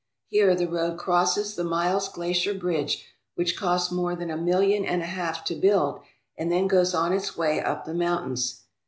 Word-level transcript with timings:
Here 0.29 0.55
the 0.55 0.67
road 0.67 0.97
crosses 0.97 1.53
the 1.53 1.63
Miles 1.63 2.09
Glacier 2.09 2.55
bridge 2.55 3.05
which 3.35 3.55
cost 3.55 3.91
more 3.91 4.15
than 4.15 4.31
a 4.31 4.35
million 4.35 4.83
and 4.83 5.03
a 5.03 5.05
half 5.05 5.43
to 5.43 5.53
build, 5.55 5.99
and 6.35 6.51
then 6.51 6.65
goes 6.65 6.95
on 6.95 7.13
its 7.13 7.37
way 7.37 7.61
up 7.61 7.85
the 7.85 7.93
mountains. 7.93 8.63